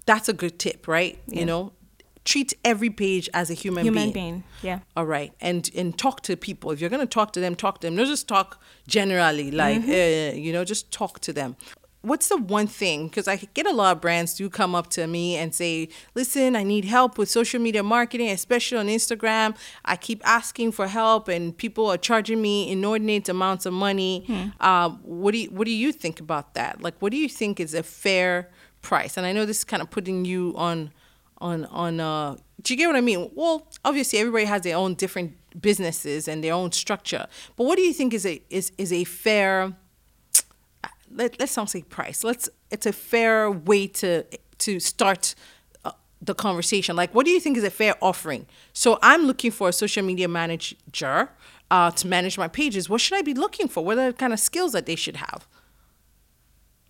that's 0.06 0.30
a 0.30 0.34
good 0.34 0.60
tip, 0.60 0.88
right? 0.88 1.20
You 1.28 1.46
know, 1.46 1.74
treat 2.26 2.54
every 2.64 2.90
page 2.90 3.30
as 3.34 3.50
a 3.50 3.54
human, 3.54 3.84
human 3.86 4.12
being. 4.12 4.14
being 4.14 4.44
yeah 4.62 4.80
All 4.96 5.06
right, 5.06 5.34
and 5.42 5.70
and 5.76 5.98
talk 5.98 6.22
to 6.22 6.38
people. 6.38 6.72
If 6.72 6.80
you're 6.80 6.90
gonna 6.90 7.06
talk 7.06 7.34
to 7.34 7.40
them, 7.40 7.56
talk 7.56 7.80
to 7.82 7.88
them. 7.88 7.96
Don't 7.96 8.06
just 8.08 8.28
talk 8.28 8.62
generally, 8.88 9.52
like 9.52 9.82
Mm-hmm. 9.82 10.36
uh, 10.36 10.40
you 10.40 10.54
know, 10.54 10.64
just 10.64 10.92
talk 10.92 11.20
to 11.22 11.34
them. 11.34 11.56
What's 12.02 12.28
the 12.28 12.36
one 12.36 12.68
thing? 12.68 13.08
Because 13.08 13.30
I 13.30 13.38
get 13.54 13.66
a 13.66 13.72
lot 13.72 13.96
of 13.96 14.02
brands 14.02 14.34
do 14.36 14.50
come 14.50 14.76
up 14.76 14.90
to 14.90 15.08
me 15.08 15.38
and 15.38 15.56
say, 15.56 15.88
"Listen, 16.16 16.54
I 16.56 16.64
need 16.64 16.84
help 16.84 17.18
with 17.18 17.30
social 17.30 17.62
media 17.62 17.82
marketing, 17.82 18.30
especially 18.30 18.78
on 18.78 18.88
Instagram. 18.88 19.56
I 19.86 19.96
keep 19.96 20.22
asking 20.26 20.74
for 20.74 20.88
help, 20.88 21.30
and 21.30 21.58
people 21.58 21.88
are 21.90 21.98
charging 21.98 22.42
me 22.42 22.70
inordinate 22.70 23.30
amounts 23.30 23.66
of 23.66 23.72
money. 23.74 24.26
Hmm. 24.28 24.48
Um, 24.70 25.00
what 25.04 25.32
do 25.32 25.38
you, 25.38 25.50
What 25.50 25.66
do 25.66 25.72
you 25.72 25.94
think 25.94 26.20
about 26.20 26.56
that? 26.56 26.82
Like, 26.82 26.96
what 27.02 27.12
do 27.14 27.18
you 27.18 27.30
think 27.30 27.60
is 27.62 27.74
a 27.74 27.84
fair 27.84 28.50
price? 28.82 29.16
And 29.16 29.26
I 29.26 29.32
know 29.32 29.46
this 29.46 29.60
is 29.60 29.64
kind 29.64 29.82
of 29.82 29.90
putting 29.90 30.26
you 30.26 30.54
on 30.58 30.92
on 31.40 31.66
on 31.66 32.00
uh 32.00 32.36
do 32.62 32.74
you 32.74 32.78
get 32.78 32.88
what 32.88 32.96
I 32.96 33.02
mean? 33.02 33.30
Well, 33.36 33.68
obviously 33.84 34.20
everybody 34.20 34.46
has 34.46 34.62
their 34.62 34.78
own 34.78 34.94
different 34.94 35.36
businesses 35.60 36.28
and 36.28 36.44
their 36.44 36.54
own 36.54 36.72
structure. 36.72 37.28
But 37.58 37.66
what 37.66 37.76
do 37.76 37.82
you 37.82 37.94
think 37.94 38.14
is 38.14 38.26
a 38.26 38.42
is 38.50 38.72
is 38.78 38.92
a 38.92 39.04
fair 39.04 39.74
let, 41.12 41.40
let's 41.40 41.56
not 41.56 41.70
say 41.70 41.82
price. 41.84 42.24
Let's 42.24 42.50
it's 42.72 42.86
a 42.86 42.94
fair 42.94 43.52
way 43.52 43.88
to 43.88 44.26
to 44.60 44.80
start 44.80 45.36
uh, 45.84 45.92
the 46.22 46.34
conversation. 46.34 46.96
Like 46.96 47.14
what 47.14 47.26
do 47.26 47.32
you 47.32 47.40
think 47.40 47.58
is 47.58 47.64
a 47.64 47.70
fair 47.70 47.96
offering? 48.02 48.46
So 48.72 48.98
I'm 49.02 49.24
looking 49.24 49.52
for 49.52 49.70
a 49.70 49.74
social 49.74 50.04
media 50.04 50.28
manager 50.28 51.30
uh, 51.70 51.92
to 51.92 52.08
manage 52.08 52.38
my 52.38 52.48
pages. 52.48 52.90
What 52.90 53.02
should 53.02 53.18
I 53.18 53.22
be 53.22 53.34
looking 53.34 53.68
for? 53.68 53.84
What 53.84 53.98
are 53.98 54.12
the 54.12 54.18
kind 54.18 54.34
of 54.34 54.40
skills 54.40 54.72
that 54.72 54.86
they 54.86 54.96
should 54.96 55.18
have? 55.18 55.48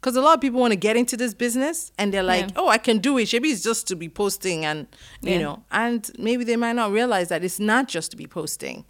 Because 0.04 0.18
a 0.18 0.22
lot 0.22 0.34
of 0.36 0.42
people 0.42 0.60
want 0.60 0.74
to 0.74 0.76
get 0.76 0.98
into 0.98 1.16
this 1.16 1.34
business 1.34 1.94
and 1.98 2.14
they're 2.14 2.24
like, 2.24 2.42
Yeah. 2.50 2.58
oh, 2.58 2.68
I 2.68 2.78
can 2.78 2.98
do 3.00 3.18
it. 3.18 3.32
Maybe 3.32 3.52
it's 3.52 3.64
just 3.64 3.88
to 3.88 3.96
be 3.96 4.10
posting 4.10 4.66
and, 4.66 4.88
you 5.22 5.32
Yeah. 5.36 5.40
know, 5.40 5.64
and 5.72 6.12
maybe 6.20 6.44
they 6.44 6.58
might 6.58 6.74
not 6.74 6.92
realize 6.92 7.30
that 7.30 7.42
it's 7.42 7.58
not 7.58 7.88
just 7.88 8.12
to 8.12 8.18
be 8.18 8.28
posting. 8.28 8.86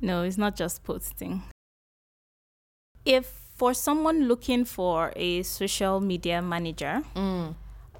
no 0.00 0.22
it's 0.22 0.38
not 0.38 0.54
just 0.54 0.84
posting 0.84 1.42
if 3.04 3.26
for 3.56 3.74
someone 3.74 4.28
looking 4.28 4.64
for 4.64 5.12
a 5.16 5.42
social 5.42 5.98
media 6.00 6.40
manager, 6.42 7.02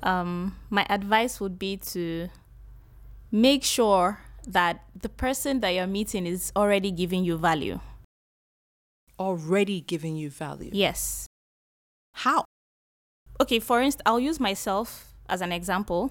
um, 0.02 0.54
my 0.70 0.86
advice 0.88 1.40
would 1.40 1.58
be 1.58 1.76
to 1.78 2.28
make 3.32 3.64
sure 3.64 4.20
that 4.46 4.84
the 4.94 5.08
person 5.08 5.58
that 5.60 5.70
you're 5.70 5.86
meeting 5.88 6.26
is 6.26 6.52
already 6.54 6.90
giving 6.92 7.24
you 7.24 7.36
value. 7.36 7.80
Already 9.18 9.80
giving 9.80 10.14
you 10.16 10.30
value. 10.30 10.70
Yes. 10.72 11.26
How? 12.18 12.44
Okay, 13.40 13.60
for 13.60 13.80
instance, 13.80 14.02
I'll 14.04 14.18
use 14.18 14.40
myself 14.40 15.14
as 15.28 15.40
an 15.40 15.52
example. 15.52 16.10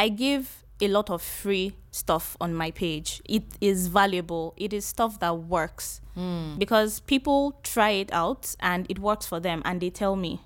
I 0.00 0.08
give 0.08 0.64
a 0.80 0.88
lot 0.88 1.10
of 1.10 1.20
free 1.20 1.74
stuff 1.90 2.38
on 2.40 2.54
my 2.54 2.70
page. 2.70 3.20
It 3.26 3.44
is 3.60 3.88
valuable. 3.88 4.54
It 4.56 4.72
is 4.72 4.86
stuff 4.86 5.20
that 5.20 5.36
works 5.36 6.00
hmm. 6.14 6.54
because 6.56 7.00
people 7.00 7.60
try 7.62 7.90
it 7.90 8.10
out 8.14 8.56
and 8.60 8.86
it 8.90 8.98
works 8.98 9.26
for 9.26 9.40
them 9.40 9.60
and 9.66 9.82
they 9.82 9.90
tell 9.90 10.16
me. 10.16 10.40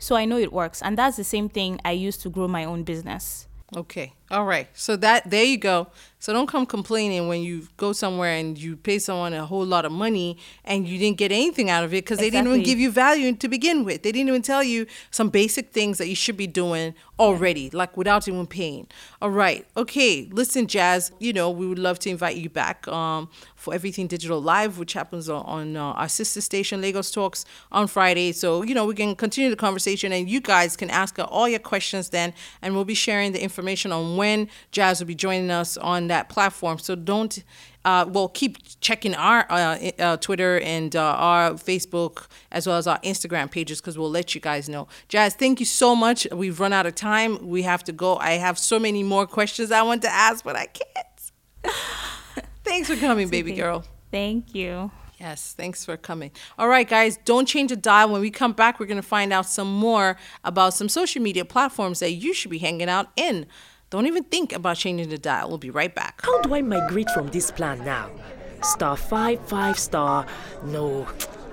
So 0.00 0.16
I 0.16 0.24
know 0.24 0.38
it 0.38 0.52
works. 0.52 0.82
And 0.82 0.98
that's 0.98 1.16
the 1.16 1.24
same 1.24 1.48
thing 1.48 1.80
I 1.84 1.92
use 1.92 2.16
to 2.18 2.28
grow 2.28 2.48
my 2.48 2.64
own 2.64 2.82
business. 2.82 3.46
Okay. 3.76 4.12
All 4.30 4.44
right. 4.44 4.68
So 4.74 4.96
that 4.96 5.30
there 5.30 5.44
you 5.44 5.56
go. 5.56 5.88
So 6.20 6.32
don't 6.32 6.48
come 6.48 6.66
complaining 6.66 7.28
when 7.28 7.42
you 7.42 7.68
go 7.76 7.92
somewhere 7.92 8.32
and 8.32 8.58
you 8.58 8.76
pay 8.76 8.98
someone 8.98 9.32
a 9.34 9.46
whole 9.46 9.64
lot 9.64 9.84
of 9.84 9.92
money 9.92 10.36
and 10.64 10.86
you 10.86 10.98
didn't 10.98 11.16
get 11.16 11.30
anything 11.30 11.70
out 11.70 11.84
of 11.84 11.94
it 11.94 12.04
because 12.04 12.18
they 12.18 12.28
didn't 12.28 12.48
even 12.48 12.64
give 12.64 12.80
you 12.80 12.90
value 12.90 13.32
to 13.36 13.48
begin 13.48 13.84
with. 13.84 14.02
They 14.02 14.10
didn't 14.10 14.28
even 14.28 14.42
tell 14.42 14.64
you 14.64 14.86
some 15.12 15.28
basic 15.28 15.70
things 15.70 15.98
that 15.98 16.08
you 16.08 16.16
should 16.16 16.36
be 16.36 16.48
doing 16.48 16.94
already, 17.20 17.70
like 17.70 17.96
without 17.96 18.26
even 18.26 18.48
paying. 18.48 18.88
All 19.22 19.30
right. 19.30 19.64
Okay. 19.76 20.28
Listen, 20.32 20.66
Jazz. 20.66 21.12
You 21.20 21.32
know 21.32 21.50
we 21.50 21.68
would 21.68 21.78
love 21.78 22.00
to 22.00 22.10
invite 22.10 22.36
you 22.36 22.50
back 22.50 22.88
um, 22.88 23.28
for 23.54 23.72
Everything 23.72 24.08
Digital 24.08 24.42
Live, 24.42 24.76
which 24.76 24.94
happens 24.94 25.28
on, 25.28 25.44
on 25.44 25.76
uh, 25.76 25.92
our 25.92 26.08
sister 26.08 26.40
station, 26.40 26.80
Lagos 26.80 27.12
Talks, 27.12 27.44
on 27.70 27.86
Friday. 27.86 28.32
So 28.32 28.62
you 28.62 28.74
know 28.74 28.86
we 28.86 28.94
can 28.94 29.14
continue 29.14 29.50
the 29.50 29.56
conversation 29.56 30.12
and 30.12 30.28
you 30.28 30.40
guys 30.40 30.76
can 30.76 30.90
ask 30.90 31.16
her 31.18 31.22
all 31.24 31.48
your 31.48 31.60
questions 31.60 32.08
then, 32.08 32.34
and 32.60 32.74
we'll 32.74 32.84
be 32.84 32.94
sharing 32.94 33.30
the 33.30 33.40
information 33.40 33.92
on 33.92 34.16
when 34.18 34.48
Jazz 34.70 35.00
will 35.00 35.06
be 35.06 35.14
joining 35.14 35.50
us 35.50 35.78
on 35.78 36.08
that 36.08 36.28
platform. 36.28 36.78
So 36.78 36.94
don't, 36.94 37.42
uh, 37.86 38.04
well, 38.06 38.28
keep 38.28 38.58
checking 38.80 39.14
our 39.14 39.46
uh, 39.48 39.90
uh, 39.98 40.16
Twitter 40.18 40.60
and 40.60 40.94
uh, 40.94 41.02
our 41.02 41.52
Facebook 41.52 42.26
as 42.52 42.66
well 42.66 42.76
as 42.76 42.86
our 42.86 42.98
Instagram 43.00 43.50
pages 43.50 43.80
because 43.80 43.96
we'll 43.96 44.10
let 44.10 44.34
you 44.34 44.40
guys 44.42 44.68
know. 44.68 44.88
Jazz, 45.08 45.34
thank 45.34 45.60
you 45.60 45.66
so 45.66 45.96
much. 45.96 46.26
We've 46.30 46.60
run 46.60 46.74
out 46.74 46.84
of 46.84 46.94
time. 46.94 47.48
We 47.48 47.62
have 47.62 47.82
to 47.84 47.92
go. 47.92 48.16
I 48.16 48.32
have 48.32 48.58
so 48.58 48.78
many 48.78 49.02
more 49.02 49.26
questions 49.26 49.72
I 49.72 49.80
want 49.80 50.02
to 50.02 50.12
ask, 50.12 50.44
but 50.44 50.56
I 50.56 50.66
can't. 50.66 51.74
Thanks 52.64 52.90
for 52.90 52.96
coming, 52.96 53.30
baby 53.30 53.52
okay. 53.52 53.60
girl. 53.62 53.84
Thank 54.10 54.54
you. 54.54 54.90
Yes, 55.18 55.52
thanks 55.52 55.84
for 55.84 55.96
coming. 55.96 56.30
All 56.58 56.68
right, 56.68 56.88
guys, 56.88 57.18
don't 57.24 57.46
change 57.46 57.70
the 57.70 57.76
dial. 57.76 58.10
When 58.10 58.20
we 58.20 58.30
come 58.30 58.52
back, 58.52 58.78
we're 58.78 58.86
going 58.86 59.02
to 59.02 59.02
find 59.02 59.32
out 59.32 59.46
some 59.46 59.72
more 59.72 60.16
about 60.44 60.74
some 60.74 60.88
social 60.88 61.20
media 61.20 61.44
platforms 61.44 61.98
that 61.98 62.12
you 62.12 62.32
should 62.32 62.52
be 62.52 62.58
hanging 62.58 62.88
out 62.88 63.08
in. 63.16 63.46
Don't 63.90 64.06
even 64.06 64.24
think 64.24 64.52
about 64.52 64.76
changing 64.76 65.08
the 65.08 65.16
dial. 65.16 65.48
We'll 65.48 65.56
be 65.56 65.70
right 65.70 65.94
back. 65.94 66.20
How 66.22 66.42
do 66.42 66.54
I 66.54 66.60
migrate 66.60 67.08
from 67.10 67.28
this 67.28 67.50
plan 67.50 67.82
now? 67.86 68.10
Star 68.62 68.98
5 68.98 69.48
5 69.48 69.78
star. 69.78 70.26
No, 70.64 71.06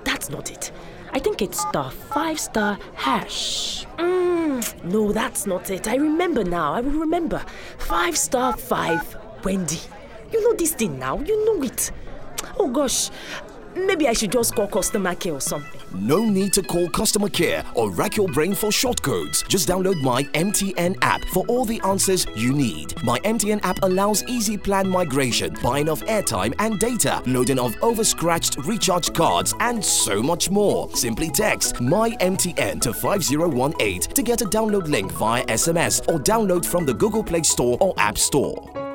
that's 0.04 0.28
not 0.28 0.50
it. 0.50 0.70
I 1.12 1.18
think 1.18 1.40
it's 1.40 1.58
star 1.58 1.90
5 1.90 2.38
star 2.38 2.78
hash. 2.94 3.86
Mm, 3.96 4.84
no, 4.84 5.12
that's 5.12 5.46
not 5.46 5.70
it. 5.70 5.88
I 5.88 5.94
remember 5.94 6.44
now. 6.44 6.74
I 6.74 6.82
will 6.82 7.00
remember. 7.00 7.42
5 7.78 8.18
star 8.18 8.54
5 8.54 9.16
Wendy. 9.42 9.80
You 10.30 10.42
know 10.42 10.54
this 10.54 10.74
thing 10.74 10.98
now. 10.98 11.18
You 11.20 11.42
know 11.46 11.62
it. 11.62 11.90
Oh 12.58 12.68
gosh. 12.68 13.08
Maybe 13.74 14.08
I 14.08 14.12
should 14.12 14.32
just 14.32 14.54
call 14.54 14.66
customer 14.66 15.14
care 15.14 15.32
or 15.32 15.40
something. 15.40 15.80
No 15.98 16.22
need 16.22 16.52
to 16.52 16.62
call 16.62 16.90
customer 16.90 17.30
care 17.30 17.64
or 17.74 17.90
rack 17.90 18.18
your 18.18 18.28
brain 18.28 18.54
for 18.54 18.68
shortcodes. 18.68 19.48
Just 19.48 19.66
download 19.66 20.02
my 20.02 20.24
MTN 20.34 20.94
app 21.00 21.24
for 21.32 21.46
all 21.46 21.64
the 21.64 21.80
answers 21.86 22.26
you 22.36 22.52
need. 22.52 22.92
My 23.02 23.18
MTN 23.20 23.64
app 23.64 23.78
allows 23.82 24.22
easy 24.24 24.58
plan 24.58 24.88
migration, 24.88 25.56
buying 25.62 25.88
of 25.88 26.02
airtime 26.04 26.54
and 26.58 26.78
data, 26.78 27.22
loading 27.24 27.58
of 27.58 27.74
overscratched 27.80 28.58
recharge 28.66 29.14
cards, 29.14 29.54
and 29.60 29.82
so 29.82 30.22
much 30.22 30.50
more. 30.50 30.90
Simply 30.94 31.30
text 31.30 31.80
my 31.80 32.10
MTN 32.10 32.78
to 32.82 32.92
5018 32.92 34.00
to 34.00 34.22
get 34.22 34.42
a 34.42 34.46
download 34.46 34.88
link 34.88 35.10
via 35.12 35.46
SMS 35.46 36.00
or 36.08 36.18
download 36.18 36.66
from 36.66 36.84
the 36.84 36.92
Google 36.92 37.24
Play 37.24 37.42
Store 37.42 37.78
or 37.80 37.94
App 37.96 38.18
Store. 38.18 38.85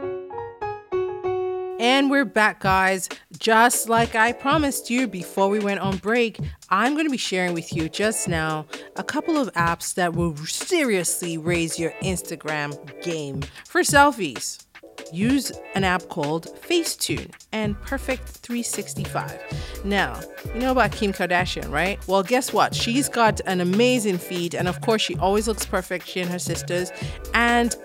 And 1.82 2.12
we're 2.12 2.26
back, 2.26 2.60
guys. 2.60 3.10
Just 3.40 3.90
like 3.90 4.14
I 4.14 4.34
promised 4.34 4.92
you 4.92 5.08
before 5.08 5.50
we 5.50 5.58
went 5.58 5.80
on 5.80 5.98
break, 5.98 6.38
I'm 6.70 6.94
going 6.94 7.08
to 7.08 7.12
be 7.12 7.18
sharing 7.18 7.56
with 7.56 7.76
you 7.76 7.90
just 7.90 8.28
now 8.28 8.68
a 8.98 9.04
couple 9.04 9.36
of 9.36 9.52
apps 9.54 9.96
that 9.96 10.14
will 10.14 10.38
seriously 10.38 11.40
raise 11.40 11.80
your 11.80 11.90
Instagram 12.04 12.78
game. 13.02 13.42
For 13.68 13.82
selfies, 13.82 14.64
use 15.12 15.52
an 15.74 15.84
app 15.84 16.08
called 16.08 16.56
Facetune 16.62 17.34
and 17.52 17.82
Perfect 17.82 18.28
365. 18.28 19.82
Now, 19.84 20.20
you 20.54 20.60
know 20.60 20.74
about 20.74 20.92
Kim 20.92 21.12
Kardashian, 21.12 21.72
right? 21.72 22.00
Well, 22.08 22.22
guess 22.22 22.54
what? 22.54 22.76
She's 22.76 23.10
got 23.10 23.42
an 23.48 23.60
amazing 23.60 24.20
feed, 24.20 24.54
and 24.54 24.68
of 24.68 24.82
course, 24.82 25.02
she 25.02 25.16
always 25.16 25.48
looks 25.48 25.66
perfect, 25.66 26.08
she 26.08 26.20
and 26.20 26.30
her 26.30 26.38
sisters. 26.38 26.92
And 27.34 27.76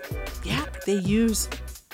yeah, 0.43 0.63
they 0.85 0.99
use 0.99 1.49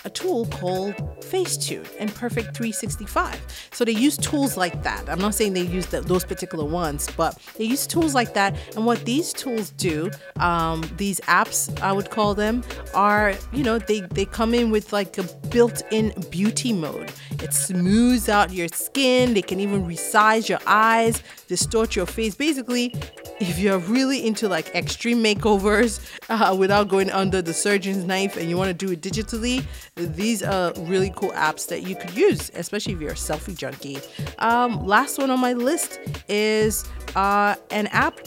a 0.05 0.09
tool 0.09 0.45
called 0.47 0.95
Facetune 1.21 1.87
and 1.99 2.13
Perfect 2.13 2.55
365. 2.55 3.39
So 3.71 3.85
they 3.85 3.91
use 3.91 4.17
tools 4.17 4.57
like 4.57 4.83
that. 4.83 5.09
I'm 5.09 5.19
not 5.19 5.35
saying 5.35 5.53
they 5.53 5.61
use 5.61 5.85
the, 5.87 6.01
those 6.01 6.23
particular 6.23 6.65
ones, 6.65 7.09
but 7.15 7.39
they 7.55 7.65
use 7.65 7.87
tools 7.87 8.13
like 8.13 8.33
that. 8.33 8.55
And 8.75 8.85
what 8.85 9.03
these 9.05 9.33
tools 9.33 9.71
do, 9.71 10.11
um, 10.37 10.83
these 10.97 11.19
apps, 11.21 11.79
I 11.81 11.91
would 11.91 12.09
call 12.09 12.35
them, 12.35 12.63
are 12.93 13.33
you 13.51 13.63
know 13.63 13.79
they 13.79 14.01
they 14.01 14.25
come 14.25 14.53
in 14.53 14.71
with 14.71 14.93
like 14.93 15.17
a 15.17 15.23
built-in 15.49 16.13
beauty 16.29 16.73
mode. 16.73 17.11
It 17.41 17.53
smooths 17.53 18.29
out 18.29 18.51
your 18.51 18.67
skin. 18.69 19.33
They 19.33 19.41
can 19.41 19.59
even 19.59 19.85
resize 19.85 20.49
your 20.49 20.59
eyes, 20.65 21.21
distort 21.47 21.95
your 21.95 22.05
face. 22.05 22.35
Basically, 22.35 22.93
if 23.39 23.59
you're 23.59 23.79
really 23.79 24.25
into 24.25 24.47
like 24.47 24.73
extreme 24.75 25.23
makeovers 25.23 25.99
uh, 26.29 26.55
without 26.55 26.87
going 26.87 27.09
under 27.11 27.41
the 27.41 27.53
surgeon's 27.53 28.05
knife 28.05 28.37
and 28.37 28.49
you 28.49 28.57
want 28.57 28.67
to 28.67 28.85
do 28.85 28.91
it 28.91 29.01
digitally, 29.01 29.63
these 29.95 30.43
are 30.43 30.73
really 30.79 31.11
cool 31.15 31.31
apps 31.31 31.67
that 31.67 31.83
you 31.83 31.95
could 31.95 32.15
use, 32.15 32.51
especially 32.55 32.93
if 32.93 33.01
you're 33.01 33.11
a 33.11 33.15
selfie 33.15 33.57
junkie. 33.57 33.99
Um, 34.39 34.85
last 34.85 35.17
one 35.17 35.29
on 35.29 35.39
my 35.39 35.53
list 35.53 35.99
is 36.27 36.87
uh, 37.15 37.55
an 37.71 37.87
app 37.87 38.19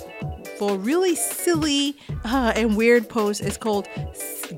for 0.58 0.76
really 0.78 1.14
silly 1.14 1.96
uh, 2.24 2.52
and 2.56 2.76
weird 2.76 3.08
posts. 3.08 3.42
It's 3.42 3.56
called 3.56 3.88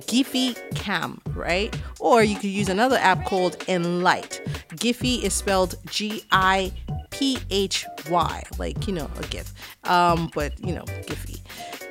Giphy 0.06 0.56
Cam, 0.74 1.20
right? 1.34 1.76
Or 1.98 2.22
you 2.22 2.36
could 2.36 2.50
use 2.50 2.68
another 2.68 2.96
app 2.96 3.24
called 3.24 3.58
Enlight. 3.60 4.44
Giphy 4.76 5.22
is 5.22 5.34
spelled 5.34 5.74
G 5.86 6.22
I 6.30 6.72
P 7.18 7.36
H 7.50 7.84
Y, 8.08 8.42
like, 8.58 8.86
you 8.86 8.94
know, 8.94 9.10
a 9.18 9.26
GIF, 9.26 9.52
um, 9.84 10.30
but, 10.34 10.52
you 10.64 10.72
know, 10.72 10.84
Giphy. 10.84 11.40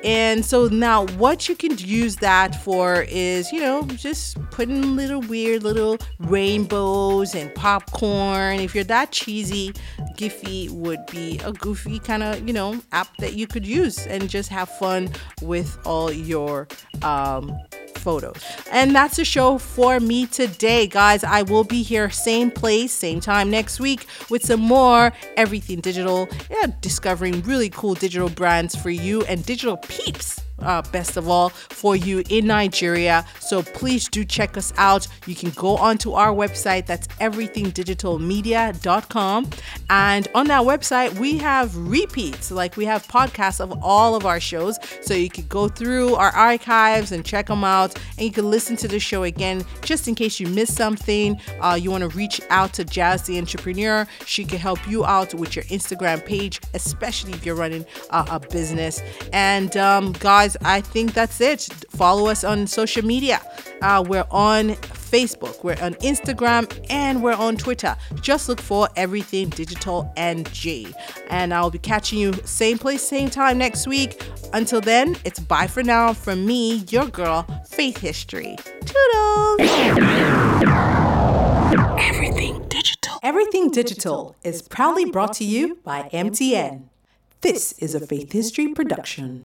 And 0.04 0.44
so 0.44 0.68
now 0.68 1.06
what 1.16 1.48
you 1.48 1.56
can 1.56 1.76
use 1.76 2.16
that 2.16 2.62
for 2.62 3.04
is, 3.08 3.52
you 3.52 3.60
know, 3.60 3.82
just 3.82 4.40
putting 4.52 4.96
little 4.96 5.20
weird 5.22 5.64
little 5.64 5.98
rainbows 6.20 7.34
and 7.34 7.52
popcorn. 7.54 8.60
If 8.60 8.74
you're 8.74 8.84
that 8.84 9.10
cheesy, 9.10 9.72
Giphy 10.16 10.70
would 10.70 11.04
be 11.06 11.40
a 11.44 11.52
goofy 11.52 11.98
kind 11.98 12.22
of, 12.22 12.46
you 12.46 12.54
know, 12.54 12.80
app 12.92 13.08
that 13.18 13.34
you 13.34 13.46
could 13.48 13.66
use 13.66 14.06
and 14.06 14.30
just 14.30 14.48
have 14.50 14.68
fun 14.68 15.10
with 15.42 15.76
all 15.84 16.10
your 16.12 16.68
um 17.02 17.52
photos. 17.98 18.42
And 18.70 18.94
that's 18.94 19.16
the 19.16 19.24
show 19.24 19.58
for 19.58 20.00
me 20.00 20.26
today, 20.26 20.86
guys. 20.86 21.24
I 21.24 21.42
will 21.42 21.64
be 21.64 21.82
here 21.82 22.10
same 22.10 22.50
place, 22.50 22.92
same 22.92 23.20
time 23.20 23.50
next 23.50 23.80
week 23.80 24.06
with 24.30 24.44
some 24.44 24.60
more 24.60 25.12
everything 25.36 25.80
digital. 25.80 26.28
Yeah, 26.50 26.66
discovering 26.80 27.42
really 27.42 27.70
cool 27.70 27.94
digital 27.94 28.28
brands 28.28 28.74
for 28.74 28.90
you 28.90 29.22
and 29.24 29.44
digital 29.44 29.76
peeps. 29.76 30.40
Uh, 30.60 30.82
best 30.90 31.16
of 31.16 31.28
all 31.28 31.50
for 31.50 31.94
you 31.94 32.24
in 32.28 32.46
Nigeria. 32.46 33.24
So 33.38 33.62
please 33.62 34.08
do 34.08 34.24
check 34.24 34.56
us 34.56 34.72
out. 34.76 35.06
You 35.26 35.36
can 35.36 35.50
go 35.50 35.76
onto 35.76 36.12
our 36.12 36.32
website, 36.32 36.86
that's 36.86 37.06
everythingdigitalmedia.com. 37.18 39.50
And 39.90 40.28
on 40.34 40.46
that 40.48 40.62
website, 40.62 41.18
we 41.18 41.38
have 41.38 41.74
repeats, 41.76 42.50
like 42.50 42.76
we 42.76 42.84
have 42.86 43.06
podcasts 43.06 43.60
of 43.60 43.72
all 43.82 44.14
of 44.14 44.26
our 44.26 44.40
shows. 44.40 44.78
So 45.00 45.14
you 45.14 45.30
could 45.30 45.48
go 45.48 45.68
through 45.68 46.16
our 46.16 46.30
archives 46.30 47.12
and 47.12 47.24
check 47.24 47.46
them 47.46 47.64
out. 47.64 47.94
And 48.16 48.26
you 48.26 48.32
can 48.32 48.50
listen 48.50 48.76
to 48.76 48.88
the 48.88 48.98
show 48.98 49.22
again 49.22 49.64
just 49.82 50.08
in 50.08 50.14
case 50.14 50.40
you 50.40 50.46
missed 50.48 50.74
something. 50.74 51.40
Uh, 51.60 51.78
you 51.80 51.90
want 51.90 52.02
to 52.02 52.08
reach 52.16 52.40
out 52.50 52.72
to 52.74 52.84
Jazz 52.84 53.22
the 53.22 53.38
Entrepreneur. 53.38 54.06
She 54.26 54.44
can 54.44 54.58
help 54.58 54.86
you 54.88 55.04
out 55.04 55.32
with 55.34 55.56
your 55.56 55.64
Instagram 55.66 56.24
page, 56.24 56.60
especially 56.74 57.32
if 57.32 57.46
you're 57.46 57.54
running 57.54 57.86
uh, 58.10 58.26
a 58.30 58.40
business. 58.40 59.02
And 59.32 59.76
um, 59.76 60.12
guys, 60.48 60.56
I 60.64 60.80
think 60.80 61.12
that's 61.14 61.40
it. 61.40 61.68
Follow 61.90 62.28
us 62.28 62.44
on 62.44 62.66
social 62.66 63.04
media. 63.04 63.40
Uh, 63.82 64.04
we're 64.06 64.26
on 64.30 64.70
Facebook, 65.10 65.62
we're 65.62 65.82
on 65.82 65.94
Instagram, 65.94 66.64
and 66.90 67.22
we're 67.22 67.34
on 67.34 67.56
Twitter. 67.56 67.96
Just 68.20 68.48
look 68.48 68.60
for 68.60 68.88
Everything 68.96 69.48
Digital 69.50 70.12
NG. 70.16 70.92
And 71.28 71.52
I'll 71.52 71.70
be 71.70 71.78
catching 71.78 72.18
you 72.18 72.32
same 72.44 72.78
place, 72.78 73.02
same 73.02 73.30
time 73.30 73.58
next 73.58 73.86
week. 73.86 74.22
Until 74.52 74.80
then, 74.80 75.16
it's 75.24 75.38
bye 75.38 75.66
for 75.66 75.82
now 75.82 76.12
from 76.12 76.46
me, 76.46 76.84
your 76.90 77.06
girl, 77.06 77.46
Faith 77.68 77.98
History. 77.98 78.56
Toodles! 78.84 79.70
Everything 81.98 82.66
digital. 82.68 83.18
Everything 83.22 83.70
Digital 83.70 84.36
is 84.42 84.62
proudly 84.62 85.04
brought 85.10 85.34
to 85.34 85.44
you 85.44 85.78
by 85.84 86.08
MTN. 86.12 86.84
This 87.40 87.72
is 87.78 87.94
a 87.94 88.00
Faith 88.06 88.32
History 88.32 88.72
production. 88.72 89.44